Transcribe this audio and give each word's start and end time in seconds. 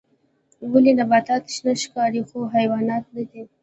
ولې 0.71 0.91
نباتات 0.99 1.43
شنه 1.55 1.73
ښکاري 1.83 2.21
خو 2.29 2.37
حیوانات 2.55 3.03
نه 3.13 3.23